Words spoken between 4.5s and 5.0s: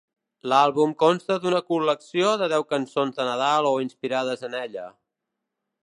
ella.